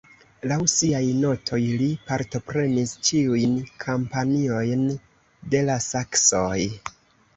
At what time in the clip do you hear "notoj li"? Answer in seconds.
1.17-1.89